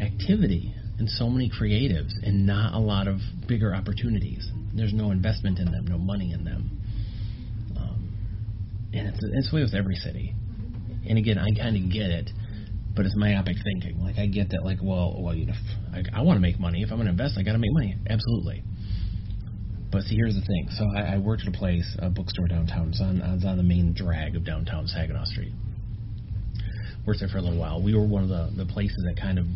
activity 0.00 0.74
and 1.00 1.08
so 1.08 1.28
many 1.28 1.50
creatives 1.50 2.12
and 2.22 2.46
not 2.46 2.74
a 2.74 2.78
lot 2.78 3.08
of 3.08 3.18
bigger 3.48 3.74
opportunities. 3.74 4.46
There's 4.74 4.92
no 4.92 5.10
investment 5.10 5.58
in 5.58 5.72
them, 5.72 5.86
no 5.86 5.96
money 5.98 6.32
in 6.32 6.44
them. 6.44 6.78
Um, 7.74 8.12
and 8.92 9.08
it's, 9.08 9.18
it's 9.22 9.50
the 9.50 9.56
way 9.56 9.62
with 9.62 9.74
every 9.74 9.96
city. 9.96 10.34
And 11.08 11.16
again, 11.18 11.38
I 11.38 11.48
kind 11.58 11.74
of 11.74 11.90
get 11.90 12.10
it, 12.10 12.30
but 12.94 13.06
it's 13.06 13.16
myopic 13.16 13.56
thinking. 13.64 13.98
Like, 13.98 14.18
I 14.18 14.26
get 14.26 14.50
that, 14.50 14.62
like, 14.62 14.78
well, 14.82 15.16
well, 15.18 15.34
you 15.34 15.46
know, 15.46 15.54
I, 15.92 16.20
I 16.20 16.22
want 16.22 16.36
to 16.36 16.40
make 16.40 16.60
money. 16.60 16.82
If 16.82 16.90
I'm 16.90 16.98
going 16.98 17.06
to 17.06 17.12
invest, 17.12 17.38
I 17.38 17.42
got 17.42 17.52
to 17.52 17.58
make 17.58 17.72
money. 17.72 17.96
Absolutely. 18.08 18.62
But 19.90 20.02
see, 20.02 20.16
here's 20.16 20.34
the 20.34 20.44
thing. 20.44 20.68
So 20.76 20.84
I, 20.94 21.14
I 21.14 21.18
worked 21.18 21.42
at 21.42 21.48
a 21.48 21.56
place, 21.56 21.96
a 21.98 22.10
bookstore 22.10 22.46
downtown. 22.46 22.90
It's 22.90 23.00
on, 23.00 23.22
it's 23.22 23.44
on 23.44 23.56
the 23.56 23.64
main 23.64 23.94
drag 23.94 24.36
of 24.36 24.44
downtown 24.44 24.86
Saginaw 24.86 25.24
Street. 25.24 25.54
Worked 27.06 27.20
there 27.20 27.28
for 27.30 27.38
a 27.38 27.42
little 27.42 27.58
while. 27.58 27.82
We 27.82 27.94
were 27.94 28.06
one 28.06 28.22
of 28.22 28.28
the, 28.28 28.52
the 28.54 28.70
places 28.70 29.02
that 29.08 29.18
kind 29.18 29.38
of 29.38 29.46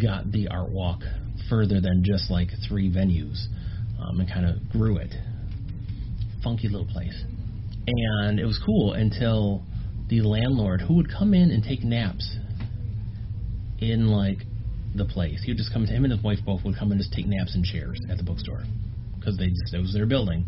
got 0.00 0.30
the 0.30 0.48
art 0.48 0.70
walk 0.70 1.00
further 1.48 1.80
than 1.80 2.02
just 2.04 2.30
like 2.30 2.48
three 2.68 2.90
venues 2.90 3.46
um, 4.00 4.20
and 4.20 4.28
kind 4.28 4.46
of 4.46 4.68
grew 4.70 4.96
it. 4.96 5.14
Funky 6.42 6.68
little 6.68 6.86
place. 6.86 7.24
And 7.86 8.40
it 8.40 8.44
was 8.44 8.60
cool 8.64 8.92
until 8.92 9.64
the 10.08 10.22
landlord 10.22 10.80
who 10.80 10.94
would 10.94 11.10
come 11.10 11.34
in 11.34 11.50
and 11.50 11.62
take 11.62 11.84
naps 11.84 12.36
in 13.78 14.08
like 14.08 14.38
the 14.94 15.04
place. 15.04 15.42
He 15.44 15.52
would 15.52 15.58
just 15.58 15.72
come 15.72 15.86
to 15.86 15.92
him 15.92 16.04
and 16.04 16.12
his 16.12 16.22
wife 16.22 16.38
both 16.44 16.64
would 16.64 16.76
come 16.78 16.90
and 16.90 17.00
just 17.00 17.12
take 17.12 17.26
naps 17.26 17.54
in 17.54 17.62
chairs 17.62 18.00
at 18.10 18.16
the 18.16 18.24
bookstore 18.24 18.62
because 19.18 19.36
they 19.38 19.48
just 19.48 19.74
it 19.74 19.80
was 19.80 19.92
their 19.92 20.06
building. 20.06 20.46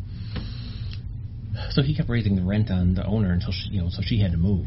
So 1.70 1.82
he 1.82 1.96
kept 1.96 2.08
raising 2.08 2.36
the 2.36 2.44
rent 2.44 2.70
on 2.70 2.94
the 2.94 3.04
owner 3.04 3.32
until 3.32 3.52
she, 3.52 3.70
you 3.70 3.82
know, 3.82 3.88
so 3.90 4.00
she 4.02 4.20
had 4.20 4.32
to 4.32 4.36
move. 4.36 4.66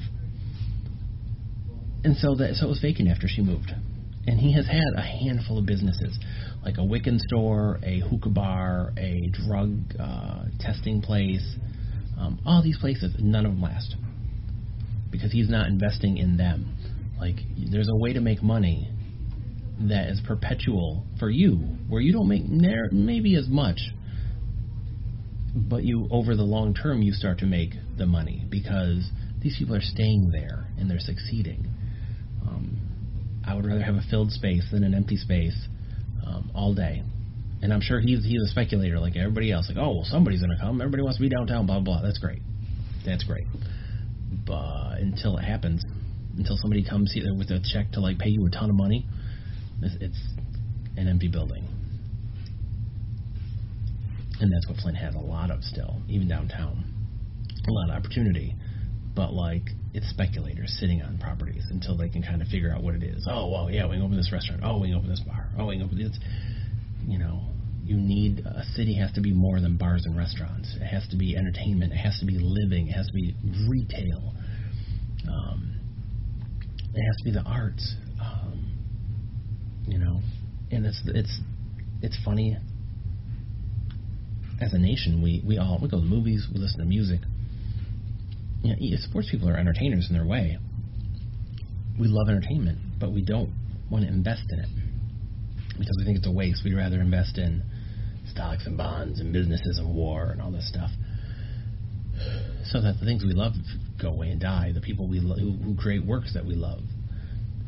And 2.04 2.18
so 2.18 2.36
that 2.36 2.56
so 2.56 2.66
it 2.66 2.70
was 2.70 2.80
vacant 2.82 3.10
after 3.10 3.28
she 3.28 3.42
moved 3.42 3.72
and 4.28 4.40
he 4.40 4.54
has 4.54 4.68
had 4.68 4.94
a 4.96 5.02
handful 5.02 5.58
of 5.58 5.66
businesses, 5.66 6.18
like 6.64 6.78
a 6.78 6.82
Wiccan 6.82 7.20
store, 7.20 7.80
a 7.84 8.02
hookah 8.02 8.30
bar, 8.30 8.94
a 8.98 9.30
drug 9.32 9.80
uh, 10.00 10.44
testing 10.60 11.02
place. 11.02 11.56
Um, 12.20 12.40
all 12.46 12.62
these 12.62 12.78
places, 12.78 13.16
none 13.20 13.46
of 13.46 13.54
them 13.54 13.62
last 13.62 13.96
because 15.12 15.32
he's 15.32 15.50
not 15.50 15.68
investing 15.68 16.18
in 16.18 16.38
them. 16.38 16.76
Like 17.20 17.36
there's 17.72 17.90
a 17.90 17.96
way 17.96 18.14
to 18.14 18.22
make 18.22 18.42
money 18.42 18.90
that 19.82 20.08
is 20.08 20.22
perpetual 20.26 21.06
for 21.20 21.30
you, 21.30 21.56
where 21.90 22.02
you 22.02 22.14
don't 22.14 22.28
make 22.28 22.44
maybe 22.48 23.36
as 23.36 23.48
much, 23.48 23.80
but 25.56 25.84
you 25.84 26.08
over 26.10 26.36
the 26.36 26.44
long 26.44 26.74
term 26.74 27.02
you 27.02 27.12
start 27.12 27.40
to 27.40 27.46
make 27.46 27.74
the 27.98 28.06
money 28.06 28.46
because 28.50 29.10
these 29.42 29.56
people 29.58 29.76
are 29.76 29.82
staying 29.82 30.32
there 30.32 30.68
and 30.78 30.90
they're 30.90 31.00
succeeding. 31.00 31.68
Um, 32.48 32.81
I 33.46 33.56
would 33.56 33.66
rather 33.66 33.82
have 33.82 33.96
a 33.96 34.04
filled 34.10 34.32
space 34.32 34.64
than 34.72 34.84
an 34.84 34.94
empty 34.94 35.18
space 35.18 35.56
um, 36.26 36.52
all 36.54 36.74
day. 36.74 37.04
And 37.62 37.72
I'm 37.72 37.82
sure 37.82 38.00
he's 38.00 38.24
he's 38.24 38.42
a 38.42 38.48
speculator 38.48 39.00
like 39.00 39.16
everybody 39.16 39.52
else. 39.52 39.70
Like, 39.70 39.78
oh 39.78 39.94
well, 39.96 40.06
somebody's 40.06 40.42
gonna 40.42 40.58
come. 40.60 40.82
Everybody 40.82 41.04
wants 41.04 41.18
to 41.18 41.22
be 41.22 41.30
downtown. 41.30 41.66
Blah 41.66 41.80
blah. 41.82 42.02
That's 42.02 42.18
great. 42.18 42.42
That's 43.06 43.24
great. 43.24 43.46
But 44.46 44.98
until 45.00 45.38
it 45.38 45.44
happens, 45.44 45.84
until 46.38 46.58
somebody 46.58 46.84
comes 46.84 47.12
here 47.14 47.34
with 47.38 47.52
a 47.52 47.60
check 47.74 47.92
to 47.94 48.00
like 48.00 48.18
pay 48.18 48.30
you 48.30 48.46
a 48.46 48.50
ton 48.50 48.70
of 48.70 48.76
money, 48.76 49.06
it's, 49.82 49.96
it's 50.02 50.20
an 50.98 51.08
empty 51.08 51.28
building. 51.28 51.68
And 54.40 54.52
that's 54.52 54.68
what 54.68 54.78
Flint 54.78 54.98
has 54.98 55.14
a 55.14 55.20
lot 55.20 55.52
of 55.52 55.64
still, 55.64 56.02
even 56.08 56.28
downtown. 56.28 56.84
A 57.68 57.72
lot 57.72 57.90
of 57.92 57.96
opportunity, 58.04 58.56
but 59.16 59.34
like 59.34 59.70
it's 59.94 60.10
speculators 60.10 60.76
sitting 60.80 61.02
on 61.02 61.18
properties 61.18 61.66
until 61.70 61.98
they 61.98 62.10
can 62.10 62.24
kind 62.24 62.42
of 62.42 62.48
figure 62.48 62.74
out 62.74 62.82
what 62.82 62.96
it 62.96 63.04
is. 63.04 63.28
Oh, 63.30 63.50
well, 63.50 63.70
yeah, 63.70 63.86
we 63.88 63.96
can 63.96 64.04
open 64.04 64.18
this 64.18 64.32
restaurant. 64.32 64.62
Oh, 64.64 64.80
we 64.80 64.88
can 64.88 64.98
open 64.98 65.10
this 65.10 65.20
bar. 65.20 65.50
Oh, 65.58 65.68
we 65.68 65.76
can 65.78 65.86
open 65.86 65.98
this. 65.98 66.18
You 67.06 67.18
know, 67.20 67.42
you 67.84 67.98
need 67.98 68.40
a 68.40 68.64
city 68.76 68.96
has 68.96 69.12
to 69.14 69.22
be 69.22 69.34
more 69.34 69.60
than 69.60 69.76
bars 69.76 70.04
and 70.06 70.18
restaurants. 70.18 70.76
It 70.80 70.86
has 70.86 71.08
to 71.10 71.18
be 71.18 71.36
entertainment. 71.36 71.92
It 71.92 71.98
has 71.98 72.18
to 72.20 72.26
be 72.26 72.38
living. 72.40 72.88
It 72.88 72.94
has 72.94 73.08
to 73.08 73.14
be 73.14 73.36
retail. 73.68 74.34
Um, 75.28 75.76
it 76.94 77.02
has 77.02 77.18
to 77.18 77.24
be 77.26 77.32
the 77.32 77.42
arts. 77.42 77.96
Um, 78.22 78.72
you 79.88 79.98
know, 79.98 80.22
and 80.72 80.86
it's 80.86 81.02
it's 81.08 81.40
it's 82.02 82.18
funny. 82.24 82.58
As 84.62 84.74
a 84.74 84.78
nation, 84.78 85.22
we 85.24 85.42
we 85.46 85.58
all 85.58 85.80
we 85.82 85.90
go 85.90 85.98
to 85.98 86.06
movies, 86.06 86.48
we 86.54 86.60
listen 86.60 86.80
to 86.80 86.86
music, 86.86 87.22
you 88.64 88.92
know, 88.92 88.98
sports 89.02 89.30
people 89.32 89.50
are 89.50 89.58
entertainers 89.58 90.08
in 90.10 90.16
their 90.16 90.26
way. 90.26 90.58
We 92.00 92.08
love 92.08 92.30
entertainment, 92.30 92.80
but 93.00 93.12
we 93.12 93.24
don't 93.24 93.52
want 93.90 94.06
to 94.06 94.10
invest 94.10 94.44
in 94.50 94.60
it 94.60 94.70
because 95.78 95.96
we 95.98 96.06
think 96.06 96.18
it's 96.18 96.28
a 96.28 96.32
waste. 96.32 96.62
We'd 96.64 96.76
rather 96.76 97.00
invest 97.00 97.38
in 97.38 97.64
stocks 98.32 98.66
and 98.66 98.78
bonds 98.78 99.20
and 99.20 99.34
businesses 99.34 99.78
and 99.78 99.96
war 99.96 100.30
and 100.32 100.42
all 100.42 100.52
this 100.52 100.68
stuff. 100.68 100.92
So 102.66 102.82
that 102.82 103.00
the 103.00 103.06
things 103.06 103.24
we 103.24 103.34
love 103.34 103.54
go 104.02 104.10
away 104.10 104.30
and 104.30 104.40
die. 104.40 104.72
The 104.74 104.82
people 104.82 105.08
we 105.08 105.20
lo- 105.20 105.36
who, 105.36 105.52
who 105.64 105.76
create 105.76 106.06
works 106.06 106.34
that 106.34 106.46
we 106.46 106.56
love 106.56 106.82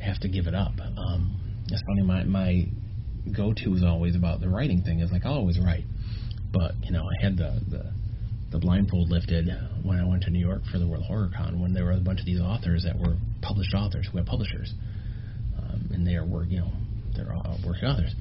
have 0.01 0.19
to 0.21 0.29
give 0.29 0.47
it 0.47 0.53
up. 0.53 0.73
Um, 0.79 1.39
it's 1.69 1.81
funny. 1.87 2.03
My 2.03 2.23
my 2.23 2.65
go 3.35 3.53
to 3.53 3.73
is 3.73 3.83
always 3.83 4.15
about 4.15 4.41
the 4.41 4.49
writing 4.49 4.83
thing. 4.83 4.99
Is 4.99 5.11
like 5.11 5.25
I'll 5.25 5.33
always 5.33 5.59
write, 5.59 5.85
but 6.51 6.73
you 6.83 6.91
know 6.91 7.01
I 7.01 7.23
had 7.23 7.37
the 7.37 7.61
the 7.69 7.92
the 8.53 8.59
blindfold 8.59 9.09
lifted 9.09 9.49
when 9.81 9.99
I 9.99 10.07
went 10.07 10.21
to 10.23 10.29
New 10.29 10.39
York 10.39 10.61
for 10.71 10.77
the 10.77 10.87
World 10.87 11.03
Horror 11.03 11.31
Con 11.35 11.59
when 11.59 11.73
there 11.73 11.85
were 11.85 11.93
a 11.93 11.97
bunch 11.97 12.19
of 12.19 12.25
these 12.27 12.39
authors 12.39 12.83
that 12.83 12.97
were 12.97 13.17
published 13.41 13.73
authors 13.73 14.07
who 14.09 14.19
had 14.19 14.27
publishers, 14.27 14.71
um, 15.57 15.89
and 15.91 16.05
they 16.05 16.13
are 16.13 16.23
work 16.23 16.45
you 16.49 16.59
know 16.59 16.71
they're 17.15 17.33
all 17.33 17.57
working 17.65 17.85
authors, 17.85 18.13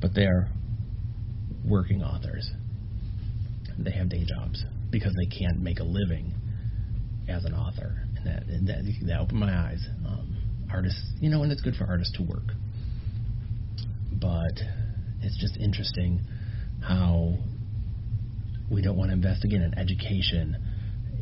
but 0.00 0.12
they 0.12 0.24
are 0.24 0.48
working 1.64 2.02
authors. 2.02 2.50
They 3.78 3.92
have 3.92 4.08
day 4.08 4.24
jobs 4.24 4.64
because 4.90 5.14
they 5.14 5.26
can't 5.26 5.60
make 5.60 5.78
a 5.78 5.84
living 5.84 6.34
as 7.28 7.44
an 7.44 7.54
author, 7.54 8.02
and 8.16 8.26
that 8.26 8.42
and 8.48 8.68
that, 8.68 8.82
that 9.06 9.20
opened 9.20 9.38
my 9.38 9.56
eyes. 9.56 9.86
Um, 10.04 10.36
artists, 10.72 11.00
you 11.20 11.30
know, 11.30 11.44
and 11.44 11.52
it's 11.52 11.62
good 11.62 11.76
for 11.76 11.84
artists 11.84 12.16
to 12.16 12.24
work, 12.24 12.50
but 14.10 14.58
it's 15.22 15.38
just 15.38 15.56
interesting 15.58 16.22
how 16.82 17.38
we 18.70 18.82
don't 18.82 18.96
want 18.96 19.10
to 19.10 19.14
invest 19.14 19.44
again 19.44 19.62
in 19.62 19.78
education, 19.78 20.56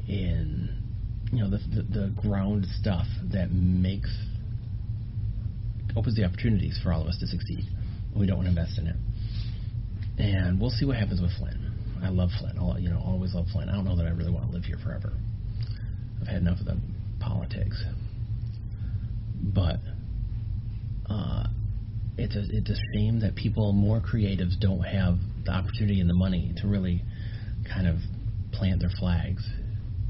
in 0.08 0.82
you 1.32 1.42
know 1.42 1.50
the, 1.50 1.58
the, 1.58 1.82
the 1.82 2.14
ground 2.20 2.66
stuff 2.80 3.06
that 3.32 3.50
makes 3.50 4.10
opens 5.96 6.16
the 6.16 6.24
opportunities 6.24 6.78
for 6.82 6.92
all 6.92 7.02
of 7.02 7.08
us 7.08 7.18
to 7.18 7.26
succeed. 7.26 7.64
We 8.16 8.26
don't 8.26 8.36
want 8.36 8.46
to 8.46 8.50
invest 8.50 8.78
in 8.78 8.86
it, 8.86 8.96
and 10.18 10.60
we'll 10.60 10.70
see 10.70 10.84
what 10.84 10.96
happens 10.96 11.20
with 11.20 11.32
Flint. 11.38 11.56
I 12.02 12.08
love 12.08 12.30
Flint. 12.38 12.58
I'll, 12.58 12.78
you 12.78 12.90
know, 12.90 13.02
always 13.04 13.34
love 13.34 13.46
Flint. 13.52 13.70
I 13.70 13.74
don't 13.74 13.84
know 13.84 13.96
that 13.96 14.06
I 14.06 14.10
really 14.10 14.30
want 14.30 14.46
to 14.46 14.52
live 14.52 14.64
here 14.64 14.78
forever. 14.82 15.12
I've 16.20 16.28
had 16.28 16.36
enough 16.42 16.60
of 16.60 16.66
the 16.66 16.78
politics, 17.20 17.82
but 19.42 19.76
uh, 21.08 21.44
it's 22.16 22.36
a 22.36 22.44
it's 22.50 22.70
a 22.70 22.76
shame 22.92 23.20
that 23.20 23.34
people 23.34 23.72
more 23.72 24.00
creatives 24.00 24.58
don't 24.60 24.82
have 24.82 25.18
the 25.44 25.52
opportunity 25.52 26.00
and 26.00 26.08
the 26.08 26.14
money 26.14 26.52
to 26.58 26.68
really 26.68 27.02
kind 27.64 27.86
of 27.86 27.96
plant 28.52 28.80
their 28.80 28.90
flags 28.98 29.44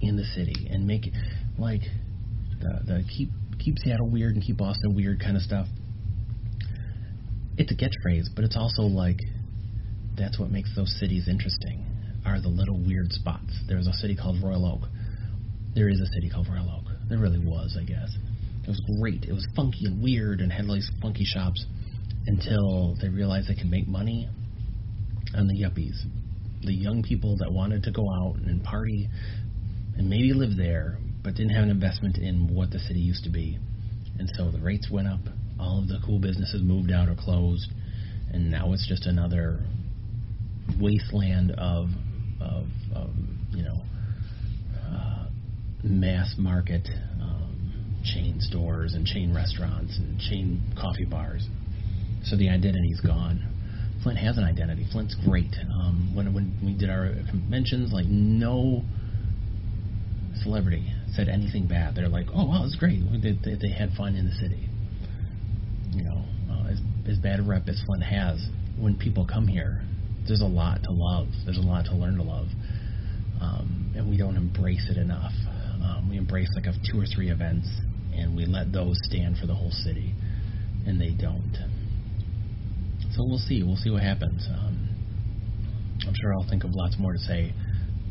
in 0.00 0.16
the 0.16 0.24
city 0.24 0.68
and 0.70 0.86
make 0.86 1.06
it 1.06 1.14
like 1.58 1.82
the, 2.60 2.80
the 2.86 3.04
keep 3.16 3.30
keep 3.58 3.78
Seattle 3.78 4.10
weird 4.10 4.34
and 4.34 4.44
keep 4.44 4.58
Boston 4.58 4.94
weird 4.94 5.20
kind 5.20 5.36
of 5.36 5.42
stuff. 5.42 5.66
It's 7.56 7.70
a 7.70 7.76
catchphrase, 7.76 8.26
but 8.34 8.44
it's 8.44 8.56
also 8.56 8.82
like 8.82 9.18
that's 10.16 10.38
what 10.38 10.50
makes 10.50 10.74
those 10.76 10.94
cities 10.98 11.28
interesting. 11.28 11.86
Are 12.26 12.40
the 12.40 12.48
little 12.48 12.78
weird 12.78 13.12
spots. 13.12 13.52
There's 13.68 13.86
a 13.86 13.92
city 13.92 14.16
called 14.16 14.42
Royal 14.42 14.64
Oak. 14.64 14.88
There 15.74 15.88
is 15.88 16.00
a 16.00 16.06
city 16.14 16.30
called 16.30 16.48
Royal 16.48 16.80
Oak. 16.80 16.92
There 17.08 17.18
really 17.18 17.38
was, 17.38 17.76
I 17.78 17.84
guess. 17.84 18.10
It 18.62 18.68
was 18.68 18.80
great. 18.98 19.24
It 19.24 19.32
was 19.32 19.46
funky 19.54 19.84
and 19.84 20.02
weird 20.02 20.40
and 20.40 20.50
had 20.50 20.66
all 20.66 20.74
these 20.74 20.90
funky 21.02 21.24
shops 21.24 21.66
until 22.26 22.96
they 23.00 23.10
realized 23.10 23.48
they 23.48 23.54
could 23.54 23.70
make 23.70 23.86
money 23.86 24.28
on 25.36 25.46
the 25.46 25.54
yuppies 25.54 26.00
the 26.64 26.74
young 26.74 27.02
people 27.02 27.36
that 27.38 27.52
wanted 27.52 27.82
to 27.84 27.90
go 27.90 28.10
out 28.10 28.36
and 28.36 28.62
party 28.62 29.08
and 29.96 30.08
maybe 30.08 30.32
live 30.32 30.56
there, 30.56 30.98
but 31.22 31.34
didn't 31.34 31.54
have 31.54 31.64
an 31.64 31.70
investment 31.70 32.18
in 32.18 32.54
what 32.54 32.70
the 32.70 32.78
city 32.78 33.00
used 33.00 33.24
to 33.24 33.30
be. 33.30 33.58
And 34.18 34.30
so 34.36 34.50
the 34.50 34.60
rates 34.60 34.88
went 34.90 35.08
up. 35.08 35.20
All 35.58 35.78
of 35.78 35.88
the 35.88 35.98
cool 36.04 36.18
businesses 36.18 36.62
moved 36.62 36.90
out 36.90 37.08
or 37.08 37.14
closed. 37.14 37.70
and 38.32 38.50
now 38.50 38.72
it's 38.72 38.86
just 38.88 39.06
another 39.06 39.60
wasteland 40.80 41.52
of 41.52 41.88
of, 42.40 42.66
of 42.94 43.10
you 43.52 43.62
know 43.62 43.80
uh, 44.82 45.26
mass 45.84 46.34
market 46.36 46.88
um, 47.20 48.02
chain 48.04 48.40
stores 48.40 48.94
and 48.94 49.06
chain 49.06 49.32
restaurants 49.32 49.96
and 49.98 50.18
chain 50.18 50.60
coffee 50.80 51.04
bars. 51.04 51.46
So 52.24 52.36
the 52.36 52.48
identity's 52.48 53.00
gone. 53.00 53.53
Flint 54.04 54.18
has 54.18 54.36
an 54.36 54.44
identity. 54.44 54.86
Flint's 54.92 55.16
great. 55.24 55.56
Um, 55.72 56.12
when 56.14 56.32
when 56.34 56.56
we 56.62 56.74
did 56.74 56.90
our 56.90 57.08
conventions, 57.30 57.90
like 57.90 58.04
no 58.06 58.82
celebrity 60.42 60.92
said 61.16 61.28
anything 61.28 61.66
bad. 61.66 61.94
They're 61.94 62.08
like, 62.08 62.26
oh 62.34 62.44
wow, 62.44 62.64
it's 62.64 62.76
great. 62.76 63.00
They, 63.22 63.32
they, 63.32 63.56
they 63.56 63.72
had 63.72 63.92
fun 63.96 64.14
in 64.14 64.26
the 64.26 64.32
city. 64.32 64.68
You 65.90 66.04
know, 66.04 66.22
uh, 66.52 66.68
as 66.70 66.80
as 67.08 67.18
bad 67.18 67.40
a 67.40 67.42
rep 67.42 67.66
as 67.66 67.82
Flint 67.86 68.04
has, 68.04 68.46
when 68.78 68.96
people 68.96 69.26
come 69.26 69.48
here, 69.48 69.80
there's 70.28 70.42
a 70.42 70.46
lot 70.46 70.82
to 70.84 70.92
love. 70.92 71.28
There's 71.46 71.58
a 71.58 71.66
lot 71.66 71.86
to 71.86 71.94
learn 71.96 72.16
to 72.16 72.22
love, 72.22 72.48
um, 73.40 73.94
and 73.96 74.10
we 74.10 74.18
don't 74.18 74.36
embrace 74.36 74.86
it 74.90 74.98
enough. 74.98 75.32
Um, 75.82 76.08
we 76.10 76.18
embrace 76.18 76.48
like 76.54 76.66
a 76.66 76.74
two 76.92 77.00
or 77.00 77.06
three 77.06 77.30
events, 77.30 77.68
and 78.14 78.36
we 78.36 78.44
let 78.44 78.70
those 78.70 78.98
stand 79.04 79.38
for 79.38 79.46
the 79.46 79.54
whole 79.54 79.72
city, 79.72 80.12
and 80.86 81.00
they 81.00 81.10
don't. 81.10 81.56
So 83.14 83.22
we'll 83.22 83.38
see. 83.38 83.62
We'll 83.62 83.76
see 83.76 83.90
what 83.90 84.02
happens. 84.02 84.46
Um, 84.50 84.88
I'm 86.06 86.14
sure 86.20 86.34
I'll 86.34 86.48
think 86.48 86.64
of 86.64 86.74
lots 86.74 86.96
more 86.98 87.12
to 87.12 87.18
say, 87.18 87.54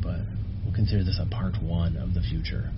but 0.02 0.20
we'll 0.64 0.74
consider 0.74 1.04
this 1.04 1.20
a 1.20 1.28
part 1.28 1.60
one 1.62 1.96
of 1.96 2.14
the 2.14 2.22
future. 2.22 2.72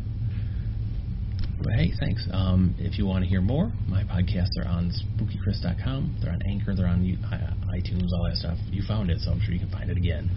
But 1.62 1.72
hey, 1.74 1.92
thanks. 2.00 2.26
Um, 2.32 2.74
if 2.78 2.98
you 2.98 3.06
want 3.06 3.24
to 3.24 3.30
hear 3.30 3.40
more, 3.40 3.72
my 3.88 4.02
podcasts 4.02 4.58
are 4.60 4.68
on 4.68 4.90
spookychris.com. 4.90 6.18
They're 6.20 6.32
on 6.32 6.42
Anchor. 6.50 6.74
They're 6.74 6.86
on 6.86 7.00
iTunes, 7.00 8.10
all 8.12 8.28
that 8.28 8.36
stuff. 8.36 8.58
You 8.70 8.82
found 8.86 9.10
it, 9.10 9.20
so 9.20 9.30
I'm 9.30 9.40
sure 9.40 9.54
you 9.54 9.60
can 9.60 9.70
find 9.70 9.88
it 9.88 9.96
again. 9.96 10.28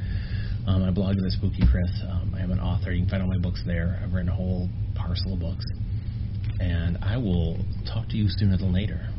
Um, 0.67 0.83
I 0.83 0.91
blog 0.91 1.15
to 1.15 1.21
the 1.21 1.31
Spooky 1.31 1.63
Chris. 1.71 1.89
Um, 2.07 2.35
I 2.37 2.41
am 2.41 2.51
an 2.51 2.59
author. 2.59 2.91
You 2.91 3.01
can 3.01 3.09
find 3.09 3.23
all 3.23 3.29
my 3.29 3.39
books 3.39 3.63
there. 3.65 3.99
I've 4.03 4.13
written 4.13 4.29
a 4.29 4.35
whole 4.35 4.69
parcel 4.95 5.33
of 5.33 5.39
books. 5.39 5.65
And 6.59 6.99
I 7.01 7.17
will 7.17 7.57
talk 7.91 8.07
to 8.09 8.17
you 8.17 8.27
sooner 8.29 8.57
than 8.57 8.71
later. 8.71 9.09